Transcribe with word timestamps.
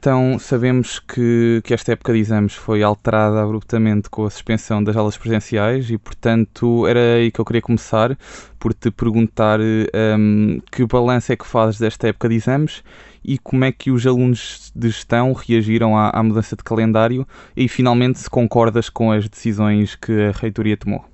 Então, 0.00 0.38
sabemos 0.38 1.00
que, 1.00 1.60
que 1.64 1.74
esta 1.74 1.90
época 1.90 2.12
de 2.12 2.20
exames 2.20 2.54
foi 2.54 2.84
alterada 2.84 3.42
abruptamente 3.42 4.08
com 4.08 4.24
a 4.24 4.30
suspensão 4.30 4.82
das 4.82 4.96
aulas 4.96 5.18
presenciais 5.18 5.90
e, 5.90 5.98
portanto, 5.98 6.86
era 6.86 7.16
aí 7.16 7.32
que 7.32 7.40
eu 7.40 7.44
queria 7.44 7.60
começar 7.60 8.16
por 8.60 8.72
te 8.72 8.92
perguntar 8.92 9.58
um, 9.58 10.60
que 10.70 10.86
balanço 10.86 11.32
é 11.32 11.36
que 11.36 11.44
fazes 11.44 11.80
desta 11.80 12.06
época 12.06 12.28
de 12.28 12.36
exames 12.36 12.84
e 13.24 13.38
como 13.38 13.64
é 13.64 13.72
que 13.72 13.90
os 13.90 14.06
alunos 14.06 14.70
de 14.72 14.88
gestão 14.88 15.32
reagiram 15.32 15.98
à, 15.98 16.10
à 16.10 16.22
mudança 16.22 16.54
de 16.54 16.62
calendário 16.62 17.26
e, 17.56 17.66
finalmente, 17.66 18.20
se 18.20 18.30
concordas 18.30 18.88
com 18.88 19.10
as 19.10 19.28
decisões 19.28 19.96
que 19.96 20.12
a 20.12 20.30
reitoria 20.30 20.76
tomou. 20.76 21.04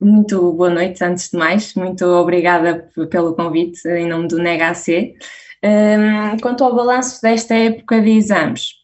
Muito 0.00 0.54
boa 0.54 0.70
noite, 0.70 1.04
antes 1.04 1.28
de 1.28 1.36
mais. 1.36 1.74
Muito 1.74 2.06
obrigada 2.06 2.88
pelo 3.10 3.34
convite 3.34 3.86
em 3.88 4.08
nome 4.08 4.26
do 4.26 4.38
NEGAC. 4.38 5.16
Um, 5.64 6.36
quanto 6.40 6.62
ao 6.62 6.74
balanço 6.74 7.20
desta 7.20 7.54
época 7.54 8.00
de 8.00 8.10
exames, 8.10 8.77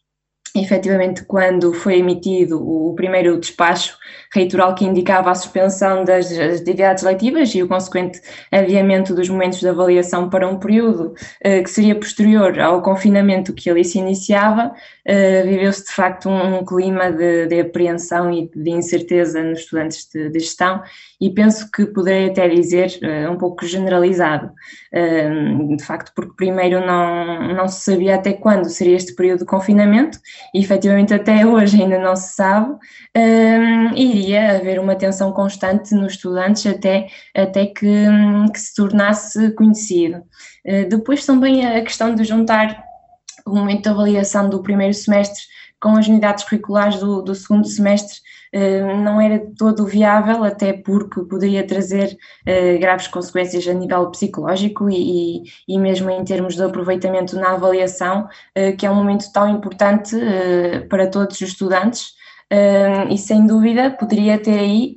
efetivamente, 0.54 1.24
quando 1.24 1.72
foi 1.72 1.98
emitido 1.98 2.62
o 2.62 2.94
primeiro 2.94 3.38
despacho 3.40 3.98
reitoral 4.32 4.74
que 4.74 4.84
indicava 4.84 5.30
a 5.30 5.34
suspensão 5.34 6.04
das 6.04 6.30
atividades 6.30 7.02
letivas 7.02 7.52
e 7.54 7.62
o 7.62 7.68
consequente 7.68 8.20
adiamento 8.52 9.14
dos 9.14 9.28
momentos 9.28 9.58
de 9.58 9.68
avaliação 9.68 10.30
para 10.30 10.46
um 10.46 10.58
período 10.58 11.14
eh, 11.40 11.62
que 11.62 11.70
seria 11.70 11.94
posterior 11.94 12.58
ao 12.60 12.82
confinamento 12.82 13.52
que 13.52 13.68
ali 13.68 13.84
se 13.84 13.98
iniciava, 13.98 14.72
eh, 15.04 15.42
viveu-se 15.42 15.84
de 15.84 15.92
facto 15.92 16.28
um, 16.28 16.58
um 16.58 16.64
clima 16.64 17.10
de, 17.10 17.46
de, 17.46 17.60
apreensão 17.60 18.30
e 18.32 18.48
de 18.54 18.70
incerteza 18.70 19.42
nos 19.42 19.60
estudantes 19.60 20.08
de, 20.12 20.30
de 20.30 20.40
gestão 20.40 20.82
e 21.20 21.30
penso 21.30 21.70
que 21.70 21.86
poderei 21.86 22.30
até 22.30 22.48
dizer 22.48 22.98
uh, 23.02 23.30
um 23.30 23.38
pouco 23.38 23.64
generalizado, 23.64 24.52
uh, 24.92 25.76
de 25.76 25.84
facto, 25.84 26.12
porque 26.14 26.34
primeiro 26.36 26.84
não, 26.84 27.54
não 27.54 27.68
se 27.68 27.80
sabia 27.80 28.16
até 28.16 28.32
quando 28.32 28.68
seria 28.68 28.96
este 28.96 29.14
período 29.14 29.40
de 29.40 29.46
confinamento 29.46 30.18
e 30.52 30.60
efetivamente 30.60 31.14
até 31.14 31.46
hoje 31.46 31.82
ainda 31.82 31.98
não 31.98 32.16
se 32.16 32.34
sabe, 32.34 32.72
uh, 32.72 33.94
iria 33.96 34.56
haver 34.56 34.78
uma 34.78 34.96
tensão 34.96 35.32
constante 35.32 35.94
nos 35.94 36.14
estudantes 36.14 36.66
até, 36.66 37.08
até 37.34 37.66
que, 37.66 38.06
que 38.52 38.60
se 38.60 38.74
tornasse 38.74 39.52
conhecido. 39.52 40.22
depois 40.88 41.24
também 41.24 41.66
a 41.66 41.82
questão 41.82 42.14
de 42.14 42.24
juntar 42.24 42.82
o 43.46 43.54
momento 43.54 43.82
de 43.82 43.88
avaliação 43.90 44.48
do 44.48 44.62
primeiro 44.62 44.94
semestre 44.94 45.42
com 45.84 45.98
as 45.98 46.08
unidades 46.08 46.44
curriculares 46.44 46.98
do, 46.98 47.20
do 47.20 47.34
segundo 47.34 47.68
semestre 47.68 48.16
eh, 48.54 48.80
não 49.02 49.20
era 49.20 49.38
todo 49.58 49.84
viável, 49.84 50.42
até 50.42 50.72
porque 50.72 51.20
poderia 51.24 51.66
trazer 51.66 52.16
uh, 52.46 52.78
graves 52.80 53.06
consequências 53.08 53.66
a 53.68 53.74
nível 53.74 54.10
psicológico 54.12 54.88
e, 54.88 55.42
e, 55.68 55.78
mesmo 55.78 56.08
em 56.08 56.24
termos 56.24 56.54
de 56.54 56.62
aproveitamento 56.62 57.36
na 57.36 57.50
avaliação, 57.54 58.28
uh, 58.56 58.76
que 58.78 58.86
é 58.86 58.90
um 58.90 58.94
momento 58.94 59.30
tão 59.32 59.46
importante 59.48 60.16
para 60.88 61.06
todos 61.08 61.34
os 61.34 61.48
estudantes. 61.48 62.14
E 63.10 63.18
sem 63.18 63.46
dúvida 63.46 63.90
poderia 63.90 64.38
ter 64.38 64.58
aí 64.58 64.96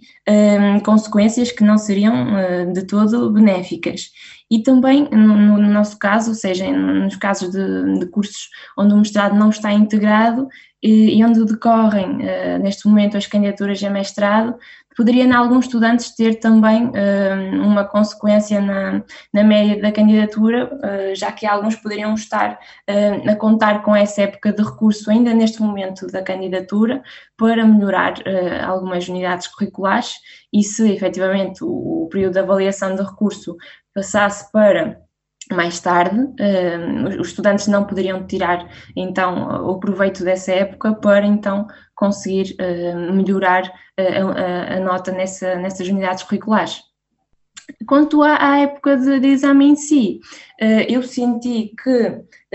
consequências 0.84 1.52
que 1.52 1.64
não 1.64 1.78
seriam 1.78 2.72
de 2.74 2.84
todo 2.86 3.32
benéficas. 3.32 4.12
E 4.50 4.64
também, 4.64 5.10
no, 5.12 5.36
no, 5.36 5.68
nosso 5.68 6.00
caso, 6.00 6.30
ou 6.30 6.36
seja, 6.36 6.72
nos 6.72 7.18
casos 7.18 7.52
de, 7.52 8.00
de 8.00 8.06
cursos 8.06 8.50
onde 8.78 8.94
o 8.94 8.98
mestrado 8.98 9.36
não 9.36 9.50
está 9.50 9.74
integrado, 9.74 10.48
e, 10.82 11.24
onde 11.24 11.44
decorrem 11.46 12.18
uh, 12.18 12.60
neste 12.62 12.88
momento 12.88 13.18
as 13.18 13.28
candidaturas 13.28 13.84
a 13.84 13.90
mestrado, 13.90 14.56
poderia 14.98 15.24
em 15.24 15.32
alguns 15.32 15.66
estudantes 15.66 16.16
ter 16.16 16.40
também 16.40 16.88
uh, 16.88 17.62
uma 17.62 17.86
consequência 17.86 18.60
na, 18.60 19.04
na 19.32 19.44
média 19.44 19.80
da 19.80 19.92
candidatura, 19.92 20.74
uh, 20.74 21.16
já 21.16 21.32
que 21.32 21.46
alguns 21.46 21.76
poderiam 21.76 22.16
estar 22.16 22.60
a 23.30 23.36
contar 23.36 23.84
com 23.84 23.96
essa 23.96 24.24
época 24.24 24.52
de 24.52 24.64
recurso 24.64 25.12
ainda 25.12 25.34
neste 25.34 25.62
momento 25.62 26.08
da 26.08 26.24
candidatura 26.24 27.04
para 27.38 27.64
melhorar 27.66 28.16
algumas 28.66 29.08
unidades 29.08 29.48
curriculares. 29.48 30.16
E 30.52 30.64
se 30.64 30.92
efetivamente 30.92 31.64
o, 31.64 32.06
o 32.06 32.10
período 32.10 32.34
de 32.34 32.40
avaliação 32.40 32.96
de 32.96 33.04
recurso 33.04 33.56
passasse 33.94 34.52
para 34.52 35.00
mais 35.52 35.80
tarde, 35.80 36.20
uh, 36.20 37.22
os 37.22 37.30
estudantes 37.30 37.68
não 37.68 37.86
poderiam 37.86 38.26
tirar 38.26 38.68
então 38.96 39.66
o 39.70 39.80
proveito 39.80 40.24
dessa 40.24 40.52
época 40.52 40.94
para 40.96 41.26
então 41.26 41.68
conseguir 41.98 42.56
uh, 42.62 43.14
melhorar 43.14 43.64
uh, 44.00 44.28
a, 44.38 44.76
a, 44.76 44.80
nota 44.80 45.12
nessa, 45.12 45.56
nessas 45.56 45.88
unidades 45.88 46.24
curriculares. 46.24 46.84
Quanto 47.86 48.24
à, 48.24 48.54
à 48.54 48.60
época 48.60 48.96
de, 48.96 49.20
de, 49.20 49.28
exame 49.28 49.66
em 49.66 49.76
si, 49.76 50.22
eu 50.88 51.04
senti 51.04 51.74
que 51.84 51.90
eh, 51.90 52.47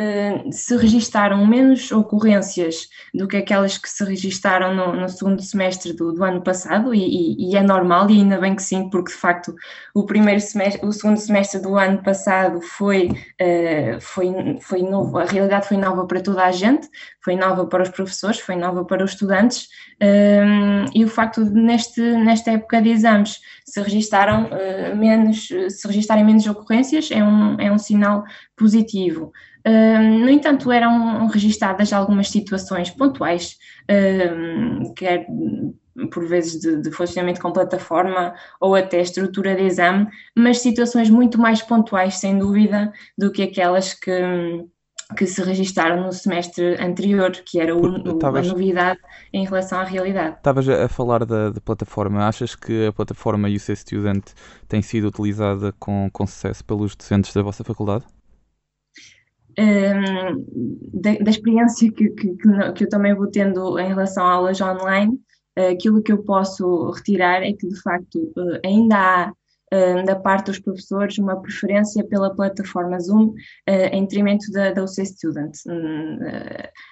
se 0.51 0.75
registaram 0.77 1.47
menos 1.47 1.93
ocorrências 1.93 2.89
do 3.13 3.29
que 3.29 3.37
aquelas 3.37 3.77
que 3.77 3.89
se 3.89 4.03
registaram 4.03 4.75
no, 4.75 4.99
no 4.99 5.09
segundo 5.09 5.43
semestre 5.43 5.93
do, 5.93 6.13
do 6.13 6.25
ano 6.25 6.43
passado, 6.43 6.95
e, 6.95 7.51
e, 7.51 7.57
é 7.57 7.63
normal, 7.63 8.09
e 8.09 8.15
ainda 8.15 8.39
bem 8.39 8.55
que 8.55 8.63
sim, 8.63 8.89
porque 8.89 9.13
de 9.13 9.19
facto 9.19 9.55
o 9.95 10.07
primeiro 10.07 10.41
semestre, 10.41 10.87
o 10.87 10.93
segundo 10.93 11.19
semestre 11.19 11.61
do 11.61 11.77
ano 11.77 12.03
passado 12.03 12.63
foi, 12.63 13.09
uh, 13.09 14.01
foi, 14.01 14.33
foi 14.61 14.83
novo, 14.83 15.19
a 15.19 15.25
realidade 15.25 15.69
foi 15.69 15.77
nova 15.77 16.07
para 16.07 16.23
toda 16.23 16.43
a 16.43 16.53
gente, 16.53 16.89
foi 17.23 17.37
nova 17.37 17.67
para 17.67 17.83
os 17.83 17.91
professores, 17.91 18.41
foi 18.41 18.57
nova 18.57 18.87
para 18.87 19.05
os 19.05 19.11
estudantes, 19.13 19.69
eh, 20.01 20.43
e 20.95 21.05
o 21.05 21.09
facto 21.09 21.45
de 21.45 21.53
neste, 21.53 22.01
nesta 22.01 22.51
época 22.51 22.83
de 22.83 22.89
exames 22.89 23.39
se 23.65 23.81
registaram 23.81 24.51
menos, 24.97 25.47
se 25.47 25.87
registarem 25.87 26.25
menos 26.25 26.45
ocorrências 26.47 27.11
é 27.13 27.23
um, 27.23 27.61
é 27.61 27.71
um 27.71 27.79
sinal 27.79 28.25
positivo 28.57 29.33
no 29.65 30.29
entanto, 30.29 30.73
eram 30.73 31.27
registadas 31.29 31.93
algumas 31.93 32.29
situações 32.29 32.91
pontuais, 32.91 33.59
quer 34.97 35.27
por 36.11 36.27
vezes 36.27 36.61
de, 36.61 36.81
de, 36.81 36.91
funcionamento 36.91 37.41
com 37.41 37.53
plataforma 37.53 38.35
ou 38.61 38.75
até 38.75 39.01
estrutura 39.01 39.55
de 39.55 39.63
exame, 39.63 40.09
mas 40.37 40.59
situações 40.59 41.11
muito 41.11 41.39
mais 41.39 41.63
pontuais, 41.63 42.17
sem 42.17 42.39
dúvida, 42.39 42.93
do 43.17 43.31
que 43.31 43.43
aquelas 43.43 43.93
que, 43.95 44.13
que 45.17 45.27
se 45.27 45.43
registaram 45.43 46.03
no 46.03 46.13
semestre 46.13 46.77
anterior, 46.81 47.31
que 47.31 47.61
era 47.61 47.77
o, 47.77 47.81
o, 47.81 48.27
a 48.27 48.43
novidade 48.43 49.01
em 49.33 49.45
relação 49.45 49.81
à 49.81 49.85
realidade. 49.85 50.37
Estavas 50.37 50.69
a 50.69 50.89
falar 50.89 51.25
da, 51.25 51.51
da, 51.51 51.61
plataforma. 51.61 52.27
Achas 52.27 52.55
que 52.55 52.87
a 52.87 52.93
plataforma 52.93 53.49
UC 53.49 53.77
Student 53.77 54.25
tem 54.69 54.81
sido 54.81 55.09
utilizada 55.09 55.73
com, 55.79 56.09
com 56.13 56.27
sucesso 56.27 56.65
pelos 56.65 56.97
docentes 56.97 57.35
da 57.35 57.43
vossa 57.43 57.63
faculdade? 57.63 58.05
Da, 60.95 61.13
da, 61.15 61.31
experiência 61.31 61.93
que, 61.93 62.09
que, 62.11 62.37
que, 62.75 62.85
eu 62.85 62.89
também 62.89 63.15
vou 63.15 63.31
tendo 63.31 63.79
em 63.79 63.89
relação 63.89 64.25
a 64.25 64.33
aulas 64.33 64.61
online, 64.61 65.19
uh, 65.59 65.73
aquilo 65.73 66.03
que 66.03 66.13
eu 66.13 66.23
posso 66.23 66.91
retirar 66.91 67.43
é 67.43 67.53
que, 67.53 67.69
de 67.69 67.81
facto, 67.81 68.33
uh, 68.37 68.61
ainda 68.65 68.97
há 68.97 69.33
da 70.05 70.17
parte 70.17 70.47
dos 70.47 70.59
professores 70.59 71.17
uma 71.17 71.41
preferência 71.41 72.05
pela 72.05 72.35
plataforma 72.35 73.01
Zoom 73.01 73.33
em 73.67 74.03
detrimento 74.03 74.51
da, 74.53 74.71
da 74.71 74.85
UC 74.85 75.07
Student. 75.07 75.53
Hum, 75.67 76.19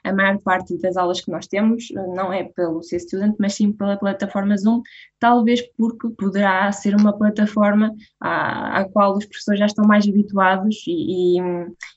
a 0.02 0.12
maior 0.12 0.38
parte 0.38 0.78
das 0.78 0.96
aulas 0.96 1.20
que 1.20 1.30
nós 1.30 1.46
temos 1.46 1.88
não 2.14 2.32
é 2.32 2.44
pelo 2.44 2.78
UC 2.78 2.98
Student, 2.98 3.36
mas 3.38 3.54
sim 3.54 3.70
pela 3.72 3.98
plataforma 3.98 4.56
Zoom, 4.56 4.80
talvez 5.18 5.60
porque 5.76 6.08
poderá 6.10 6.72
ser 6.72 6.94
uma 6.96 7.16
plataforma 7.16 7.94
à, 8.20 8.80
à 8.80 8.84
qual 8.88 9.16
os 9.16 9.26
professores 9.26 9.60
já 9.60 9.66
estão 9.66 9.86
mais 9.86 10.08
habituados 10.08 10.76
e, 10.86 11.38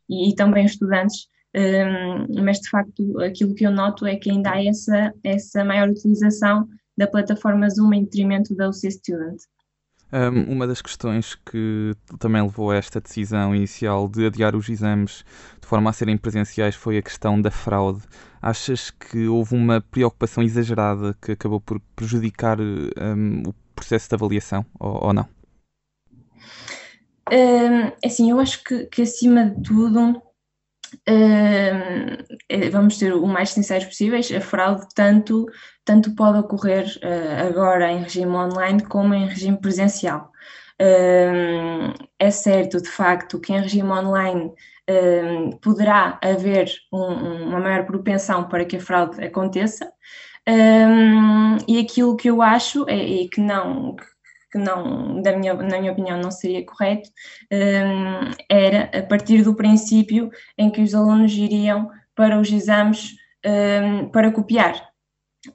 e, 0.09 0.31
e 0.31 0.35
também 0.35 0.65
os 0.65 0.71
estudantes, 0.73 1.27
um, 1.55 2.43
mas 2.43 2.59
de 2.59 2.69
facto 2.69 3.19
aquilo 3.21 3.53
que 3.53 3.65
eu 3.65 3.71
noto 3.71 4.05
é 4.05 4.15
que 4.15 4.29
ainda 4.29 4.51
há 4.51 4.63
essa, 4.63 5.13
essa 5.23 5.63
maior 5.63 5.89
utilização 5.89 6.67
da 6.97 7.07
plataforma 7.07 7.69
Zoom 7.69 7.93
em 7.93 8.03
detrimento 8.03 8.55
da 8.55 8.69
UC 8.69 8.91
Student. 8.91 9.37
Um, 10.13 10.43
uma 10.53 10.67
das 10.67 10.79
questões 10.79 11.33
que 11.33 11.95
também 12.19 12.39
levou 12.39 12.69
a 12.69 12.75
esta 12.75 13.01
decisão 13.01 13.55
inicial 13.55 14.07
de 14.07 14.27
adiar 14.27 14.55
os 14.55 14.69
exames 14.69 15.25
de 15.59 15.65
forma 15.65 15.89
a 15.89 15.93
serem 15.93 16.17
presenciais 16.17 16.75
foi 16.75 16.99
a 16.99 17.01
questão 17.01 17.41
da 17.41 17.49
fraude. 17.49 18.03
Achas 18.39 18.91
que 18.91 19.27
houve 19.27 19.55
uma 19.55 19.81
preocupação 19.81 20.43
exagerada 20.43 21.17
que 21.19 21.31
acabou 21.31 21.59
por 21.59 21.79
prejudicar 21.95 22.61
um, 22.61 23.41
o 23.47 23.55
processo 23.73 24.07
de 24.07 24.13
avaliação 24.13 24.63
ou, 24.79 25.05
ou 25.05 25.13
não? 25.13 25.27
Um, 27.31 27.91
assim, 28.05 28.29
eu 28.29 28.39
acho 28.39 28.63
que, 28.63 28.85
que 28.85 29.01
acima 29.01 29.49
de 29.49 29.63
tudo 29.63 30.21
uh, 30.93 32.71
vamos 32.71 32.97
ser 32.97 33.13
o 33.13 33.25
mais 33.27 33.51
sinceros 33.51 33.85
possíveis, 33.85 34.31
a 34.31 34.41
fraude 34.41 34.85
tanto, 34.95 35.45
tanto 35.85 36.15
pode 36.15 36.39
ocorrer 36.39 36.85
uh, 37.03 37.47
agora 37.47 37.91
em 37.91 38.03
regime 38.03 38.35
online 38.35 38.83
como 38.83 39.13
em 39.13 39.27
regime 39.27 39.59
presencial. 39.59 40.31
É 42.19 42.31
certo, 42.31 42.81
de 42.81 42.89
facto, 42.89 43.39
que 43.39 43.53
em 43.53 43.61
regime 43.61 43.89
online 43.89 44.51
poderá 45.61 46.19
haver 46.21 46.69
um, 46.91 47.47
uma 47.47 47.59
maior 47.59 47.85
propensão 47.85 48.49
para 48.49 48.65
que 48.65 48.75
a 48.75 48.81
fraude 48.81 49.23
aconteça, 49.23 49.89
e 51.67 51.79
aquilo 51.79 52.17
que 52.17 52.29
eu 52.29 52.41
acho 52.41 52.85
é, 52.89 53.23
é 53.23 53.27
que 53.29 53.39
não, 53.39 53.95
que 54.53 54.57
não, 54.59 55.19
da 55.19 55.35
minha, 55.35 55.55
na 55.55 55.79
minha 55.79 55.91
opinião, 55.91 56.21
não 56.21 56.29
seria 56.29 56.63
correto, 56.63 57.09
um, 57.51 58.31
era 58.47 58.99
a 58.99 59.01
partir 59.01 59.41
do 59.41 59.55
princípio 59.55 60.29
em 60.55 60.69
que 60.69 60.79
os 60.79 60.93
alunos 60.93 61.33
iriam 61.33 61.89
para 62.15 62.39
os 62.39 62.51
exames 62.51 63.15
para 64.11 64.31
copiar. 64.31 64.92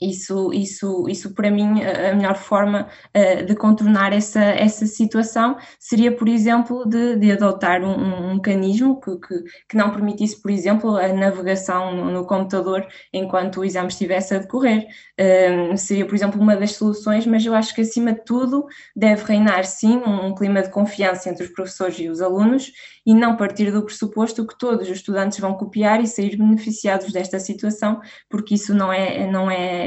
Isso, 0.03 0.53
isso, 0.53 1.09
isso 1.09 1.35
para 1.35 1.51
mim, 1.51 1.83
a 1.83 2.15
melhor 2.15 2.37
forma 2.37 2.89
uh, 3.17 3.47
de 3.47 3.55
contornar 3.57 4.13
essa, 4.13 4.41
essa 4.41 4.87
situação 4.87 5.57
seria, 5.79 6.15
por 6.15 6.29
exemplo, 6.29 6.87
de, 6.87 7.17
de 7.17 7.33
adotar 7.33 7.83
um, 7.83 7.95
um 7.95 8.35
mecanismo 8.35 9.01
que, 9.01 9.17
que, 9.17 9.45
que, 9.71 9.77
não 9.77 9.91
permitisse, 9.91 10.43
por 10.43 10.51
exemplo, 10.51 10.95
a 10.95 11.09
navegação 11.09 11.95
no, 11.97 12.11
no 12.11 12.27
computador 12.27 12.87
enquanto 13.15 13.61
o 13.61 13.65
exame 13.65 13.89
estivesse 13.89 14.35
a 14.35 14.39
decorrer. 14.39 14.87
Uh, 15.19 15.77
seria, 15.79 16.05
por 16.05 16.15
exemplo, 16.15 16.39
uma 16.39 16.55
das 16.55 16.73
soluções, 16.73 17.27
mas 17.27 17.47
eu 17.47 17.55
acho 17.55 17.75
que, 17.75 17.81
acima 17.81 18.13
de 18.13 18.23
tudo, 18.27 18.67
deve 18.95 19.25
reinar, 19.25 19.65
sim, 19.65 19.97
um, 19.97 20.27
um 20.27 20.35
clima 20.35 20.61
de 20.61 20.71
confiança 20.71 21.31
entre 21.31 21.45
os 21.45 21.51
professores 21.51 21.99
e 21.99 22.11
os 22.11 22.21
alunos 22.21 22.73
e 23.07 23.15
não 23.15 23.39
partir 23.39 23.71
do 23.71 23.83
pressuposto 23.83 24.47
que 24.47 24.59
todos 24.59 24.87
os 24.87 24.97
estudantes 24.97 25.39
vão 25.39 25.55
copiar 25.55 25.99
e 26.03 26.07
sair 26.07 26.37
beneficiados 26.37 27.11
desta 27.11 27.41
situação, 27.41 28.03
porque 28.29 28.55
isso 28.55 28.75
não 28.75 28.93
é, 28.93 29.27
não 29.31 29.51
é 29.51 29.78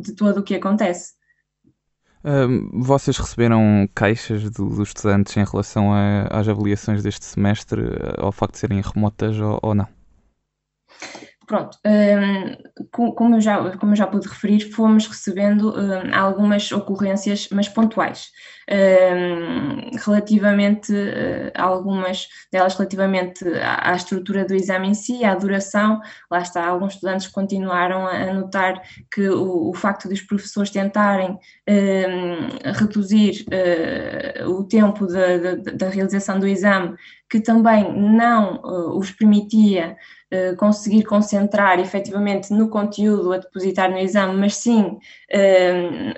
de 0.00 0.14
todo 0.14 0.40
o 0.40 0.42
que 0.42 0.54
acontece. 0.54 1.14
vocês 2.72 3.16
receberam 3.18 3.88
queixas 3.96 4.48
do, 4.50 4.68
dos 4.68 4.88
estudantes 4.88 5.36
em 5.36 5.44
relação 5.44 5.92
a, 5.92 6.28
às 6.30 6.48
avaliações 6.48 7.02
deste 7.02 7.24
semestre, 7.24 7.82
ao 8.18 8.32
facto 8.32 8.54
de 8.54 8.60
serem 8.60 8.80
remotas 8.80 9.38
ou, 9.38 9.58
ou 9.62 9.74
não? 9.74 10.01
Pronto, 11.52 11.76
um, 11.84 13.12
como, 13.14 13.36
eu 13.36 13.40
já, 13.42 13.76
como 13.76 13.92
eu 13.92 13.96
já 13.96 14.06
pude 14.06 14.26
referir, 14.26 14.72
fomos 14.72 15.06
recebendo 15.06 15.70
um, 15.78 16.14
algumas 16.14 16.72
ocorrências, 16.72 17.46
mas 17.52 17.68
pontuais, 17.68 18.30
um, 18.70 19.94
relativamente, 19.98 20.90
uh, 20.94 21.52
algumas 21.54 22.26
delas 22.50 22.74
relativamente 22.74 23.44
à, 23.62 23.94
estrutura 23.94 24.46
do 24.46 24.54
exame 24.54 24.88
em 24.88 24.94
si, 24.94 25.26
à 25.26 25.34
duração, 25.34 26.00
lá 26.30 26.40
está, 26.40 26.66
alguns 26.66 26.94
estudantes 26.94 27.26
continuaram 27.26 28.06
a, 28.06 28.32
notar 28.32 28.80
que 29.12 29.28
o, 29.28 29.68
o 29.68 29.74
facto 29.74 30.08
dos 30.08 30.22
professores 30.22 30.70
tentarem 30.70 31.38
reduzir 32.78 33.44
uh, 33.52 34.48
o 34.48 34.64
tempo 34.64 35.06
da 35.06 35.90
realização 35.90 36.38
do 36.38 36.48
exame, 36.48 36.96
que 37.32 37.40
também 37.40 37.90
não 37.98 38.56
uh, 38.56 38.98
os 38.98 39.10
permitia 39.10 39.96
eh, 40.30 40.54
conseguir 40.54 41.04
concentrar 41.04 41.80
efetivamente 41.80 42.52
no 42.52 42.68
conteúdo 42.68 43.32
a 43.32 43.38
depositar 43.38 43.90
no 43.90 43.96
exame, 43.96 44.38
mas 44.38 44.56
sim 44.56 44.82
uh, 44.82 44.98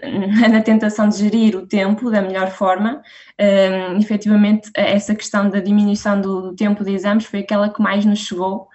na 0.51 0.61
tentação 0.61 1.09
de 1.09 1.19
gerir 1.19 1.55
o 1.55 1.69
tempo 1.69 2.11
da 2.11 2.21
melhor 2.21 2.51
forma, 2.51 3.01
uh, 3.41 3.97
efetivamente 4.01 4.71
essa 4.75 5.15
questão 5.15 5.49
da 5.49 5.61
diminuição 5.61 6.21
do, 6.21 6.43
do, 6.43 6.57
tempo 6.57 6.85
de 6.85 6.93
exames 6.93 7.27
foi 7.27 7.41
aquela 7.41 7.69
que 7.73 7.81
mais 7.81 8.05
nos 8.05 8.19
chegou 8.19 8.69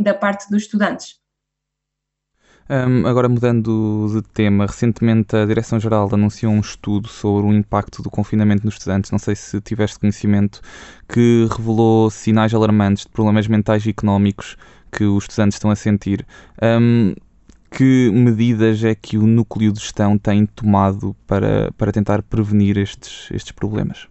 da 0.00 0.14
parte 0.14 0.48
dos 0.48 0.62
estudantes. 0.62 1.16
Um, 2.72 3.04
agora 3.04 3.28
mudando 3.28 4.06
de 4.14 4.22
tema, 4.32 4.64
recentemente 4.64 5.34
a 5.34 5.44
Direção-Geral 5.44 6.08
anunciou 6.12 6.52
um 6.52 6.60
estudo 6.60 7.08
sobre 7.08 7.50
o 7.50 7.52
impacto 7.52 8.00
do 8.00 8.08
confinamento 8.08 8.64
nos 8.64 8.74
estudantes. 8.74 9.10
Não 9.10 9.18
sei 9.18 9.34
se 9.34 9.60
tiveste 9.60 9.98
conhecimento, 9.98 10.60
que 11.08 11.48
revelou 11.50 12.08
sinais 12.10 12.54
alarmantes 12.54 13.04
de 13.04 13.10
problemas 13.10 13.48
mentais 13.48 13.84
e 13.84 13.90
económicos 13.90 14.56
que 14.92 15.02
os 15.02 15.24
estudantes 15.24 15.56
estão 15.56 15.68
a 15.68 15.74
sentir. 15.74 16.24
Um, 16.62 17.12
que 17.72 18.08
medidas 18.12 18.84
é 18.84 18.94
que 18.94 19.18
o 19.18 19.26
núcleo 19.26 19.72
de 19.72 19.80
gestão 19.80 20.16
tem 20.16 20.46
tomado 20.46 21.16
para, 21.26 21.72
para 21.72 21.90
tentar 21.90 22.22
prevenir 22.22 22.78
estes, 22.78 23.28
estes 23.32 23.50
problemas? 23.50 24.09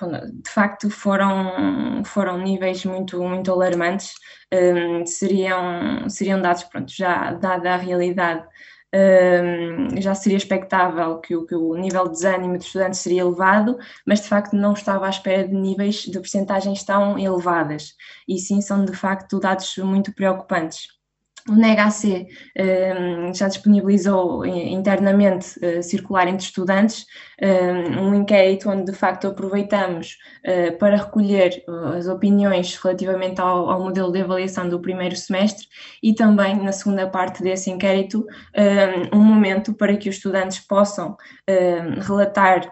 De 0.00 0.50
facto 0.50 0.90
foram, 0.90 2.02
foram 2.04 2.38
níveis 2.38 2.84
muito, 2.84 3.22
muito 3.22 3.50
alarmantes, 3.52 4.14
um, 4.52 5.06
seriam, 5.06 6.08
seriam 6.08 6.40
dados, 6.40 6.64
pronto, 6.64 6.90
já 6.94 7.32
dada 7.34 7.74
a 7.74 7.76
realidade, 7.76 8.46
um, 8.94 10.00
já 10.00 10.14
seria 10.14 10.36
expectável 10.36 11.18
que 11.20 11.36
o, 11.36 11.46
que 11.46 11.54
o 11.54 11.74
nível 11.76 12.04
de 12.04 12.12
desânimo 12.12 12.56
dos 12.56 12.66
estudantes 12.66 13.00
seria 13.00 13.22
elevado, 13.22 13.78
mas 14.06 14.20
de 14.20 14.28
facto 14.28 14.54
não 14.54 14.72
estava 14.72 15.06
à 15.06 15.10
espera 15.10 15.46
de 15.46 15.54
níveis 15.54 16.02
de 16.02 16.18
percentagens 16.18 16.84
tão 16.84 17.18
elevadas, 17.18 17.94
e 18.28 18.38
sim 18.38 18.60
são 18.60 18.84
de 18.84 18.92
facto 18.94 19.40
dados 19.40 19.76
muito 19.78 20.12
preocupantes. 20.14 21.01
O 21.48 21.54
NEGAC 21.54 22.28
um, 22.56 23.34
já 23.34 23.48
disponibilizou 23.48 24.46
internamente 24.46 25.58
uh, 25.58 25.82
circular 25.82 26.28
entre 26.28 26.44
estudantes 26.46 27.04
um, 27.42 28.14
inquérito 28.14 28.70
onde 28.70 28.92
de 28.92 28.96
facto 28.96 29.26
aproveitamos 29.26 30.16
para 30.78 30.96
recolher 30.96 31.64
as 31.96 32.06
opiniões 32.06 32.76
relativamente 32.76 33.40
ao, 33.40 33.68
ao, 33.68 33.82
modelo 33.82 34.12
de 34.12 34.20
avaliação 34.20 34.68
do 34.68 34.80
primeiro 34.80 35.16
semestre 35.16 35.66
e 36.02 36.14
também 36.14 36.56
na 36.62 36.70
segunda 36.70 37.08
parte 37.08 37.42
desse 37.42 37.70
inquérito 37.70 38.24
um, 39.12 39.18
um 39.18 39.24
momento 39.24 39.74
para 39.74 39.96
que 39.96 40.08
os 40.08 40.16
estudantes 40.16 40.60
possam 40.60 41.16
relatar 42.06 42.70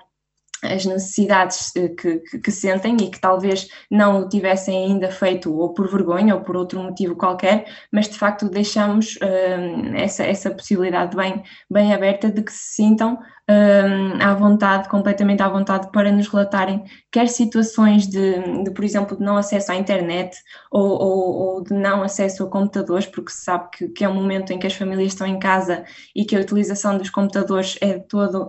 as 0.62 0.85
necessidades 0.85 1.75
eh, 1.77 1.89
que, 1.89 2.19
que, 2.19 2.39
que, 2.39 2.51
sentem 2.51 2.97
e 3.01 3.11
que 3.11 3.21
talvez 3.21 3.69
não 3.91 4.21
o 4.21 4.29
tivessem 4.29 4.87
ainda 4.87 5.11
feito 5.11 5.55
ou 5.57 5.73
por 5.73 5.89
vergonha 5.91 6.35
ou 6.35 6.41
por 6.43 6.57
outro 6.57 6.81
motivo 6.83 7.17
qualquer, 7.17 7.67
mas 7.93 8.09
de 8.09 8.19
facto 8.19 8.49
deixamos 8.49 9.17
uh, 9.17 9.97
essa, 9.97 10.25
essa 10.25 10.51
possibilidade 10.51 11.17
bem, 11.17 11.43
bem 11.71 11.95
aberta 11.95 12.31
de 12.31 12.43
que 12.43 12.53
se 12.53 12.75
sintam 12.75 13.19
um, 13.51 14.23
à 14.23 14.35
vontade, 14.35 14.89
completamente 14.89 15.43
à 15.43 15.49
vontade, 15.49 15.91
para 15.91 16.12
nos 16.12 16.29
relatarem 16.29 16.85
quer 17.11 17.29
situações 17.29 18.07
de, 18.07 18.62
de 18.62 18.71
por 18.71 18.85
exemplo, 18.85 19.17
de 19.17 19.23
não 19.23 19.37
acesso 19.37 19.73
à 19.73 19.77
internet 19.77 20.37
ou, 20.71 20.89
ou, 20.89 21.35
ou, 21.35 21.65
de 21.65 21.75
não 21.75 22.03
acesso 22.03 22.45
a 22.45 22.49
computadores, 22.49 23.07
porque 23.07 23.33
se 23.33 23.43
sabe 23.43 23.69
que, 23.73 23.89
que, 23.89 24.05
é 24.05 24.09
um 24.09 24.15
momento 24.15 24.53
em 24.53 24.59
que 24.59 24.67
as 24.67 24.75
famílias 24.75 25.12
estão 25.12 25.27
em 25.27 25.39
casa 25.39 25.85
e 26.15 26.25
que 26.25 26.37
a 26.37 26.41
utilização 26.41 26.97
dos 26.97 27.11
computadores 27.11 27.77
é 27.81 27.99
todo 27.99 28.49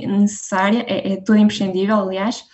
necessária, 0.00 0.84
é, 0.88 1.12
é 1.12 1.16
toda 1.32 1.40
imprescindível, 1.40 1.98
aliás 1.98 2.44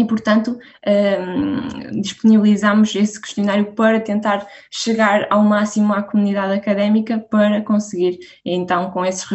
e, 0.00 0.04
portanto, 0.04 0.58
um, 0.86 2.00
disponibilizamos 2.00 2.94
esse 2.94 3.20
questionário 3.20 3.72
para 3.72 4.00
tentar 4.00 4.46
chegar 4.70 5.26
ao 5.30 5.42
máximo 5.42 5.92
à 5.92 6.02
comunidade 6.02 6.54
académica 6.54 7.18
para 7.18 7.60
conseguir, 7.60 8.18
então, 8.44 8.90
com 8.92 9.04
esses, 9.04 9.26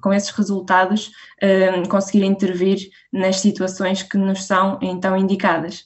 com 0.00 0.12
esses 0.12 0.30
resultados, 0.30 1.10
um, 1.42 1.84
conseguir 1.84 2.24
intervir 2.24 2.88
nas 3.12 3.40
situações 3.40 4.02
que 4.02 4.18
nos 4.18 4.44
são, 4.44 4.78
então, 4.82 5.16
indicadas. 5.16 5.84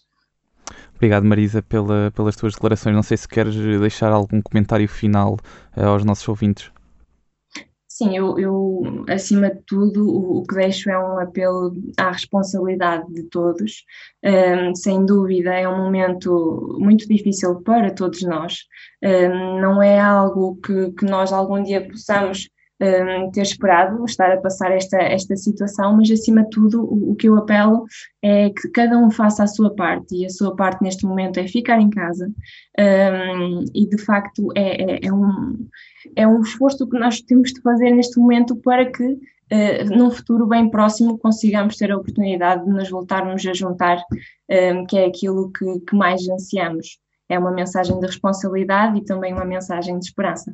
Obrigado, 0.95 1.25
Marisa, 1.25 1.61
pela, 1.61 2.11
pelas 2.13 2.37
tuas 2.37 2.55
declarações. 2.55 2.95
Não 2.95 3.03
sei 3.03 3.17
se 3.17 3.29
queres 3.29 3.55
deixar 3.57 4.13
algum 4.13 4.41
comentário 4.41 4.89
final 4.89 5.37
uh, 5.77 5.85
aos 5.85 6.05
nossos 6.05 6.27
ouvintes. 6.27 6.72
Sim, 8.03 8.17
eu, 8.17 8.37
eu, 8.37 8.83
acima 9.09 9.49
de 9.49 9.63
tudo 9.65 10.05
o, 10.05 10.39
o, 10.39 10.43
que 10.47 10.57
deixo 10.57 10.91
é 10.91 10.99
um 10.99 11.21
apelo 11.21 11.73
à 11.97 12.11
responsabilidade 12.11 13.07
de 13.13 13.23
todos. 13.25 13.85
Um, 14.25 14.75
sem 14.75 15.07
dúvida, 15.07 15.55
é 15.55 15.69
um 15.69 15.77
momento 15.85 16.77
muito 16.81 17.07
difícil 17.07 17.63
para 17.63 17.95
todos 17.95 18.23
nós. 18.23 18.65
Um, 19.01 19.61
não 19.61 19.81
é 19.81 20.01
algo 20.01 20.57
que, 20.57 20.91
que 20.93 21.05
nós 21.05 21.33
algum 21.33 21.63
dia 21.63 21.87
possamos 21.87 22.49
um, 22.83 23.31
ter 23.31 23.43
esperado 23.43 24.05
estar 24.05 24.33
a 24.33 24.41
passar 24.41 24.73
esta, 24.73 25.01
esta 25.01 25.37
situação, 25.37 25.97
mas 25.97 26.11
acima 26.11 26.43
de 26.43 26.51
tudo 26.51 26.83
o, 26.83 27.13
o, 27.13 27.15
que 27.15 27.29
eu 27.29 27.37
apelo 27.37 27.85
é 28.21 28.51
que 28.51 28.69
cada 28.71 28.99
um 28.99 29.11
faça 29.11 29.45
a 29.45 29.47
sua 29.47 29.75
parte 29.75 30.17
e 30.17 30.27
a 30.27 30.31
sua 30.31 30.57
parte 30.57 30.83
neste 30.83 31.07
momento 31.07 31.39
é 31.39 31.47
ficar 31.47 31.81
em 31.81 31.89
casa 31.89 32.29
um, 32.79 33.65
e 33.73 33.87
de 33.89 33.99
facto 33.99 34.49
é, 34.57 34.83
é, 34.83 35.07
é, 35.07 35.13
um, 35.13 35.69
é 36.17 36.27
um 36.27 36.41
esforço 36.41 36.89
que 36.89 36.99
nós 36.99 37.21
temos 37.21 37.53
de 37.53 37.61
fazer 37.61 37.91
neste 37.93 38.19
momento 38.19 38.57
para 38.57 38.91
que 38.91 39.05
uh, 39.05 39.97
num 39.97 40.11
futuro 40.11 40.47
bem 40.47 40.69
próximo 40.69 41.17
consigamos 41.19 41.77
ter 41.77 41.93
a 41.93 41.97
oportunidade 41.97 42.65
de 42.65 42.71
nos 42.71 42.91
voltarmos 42.91 43.47
a 43.47 43.55
juntar, 43.55 44.03
um, 44.51 44.85
que 44.87 44.99
é 44.99 45.07
aquilo 45.07 45.53
que, 45.53 45.81
que 45.81 45.95
mais 45.95 46.29
ansiamos. 46.29 46.99
É 47.29 47.39
uma 47.39 47.53
mensagem 47.53 47.99
de 47.99 48.07
responsabilidade 48.07 48.99
e 48.99 49.05
também 49.05 49.33
uma 49.33 49.45
mensagem 49.45 49.99
de 49.99 50.05
esperança. 50.05 50.53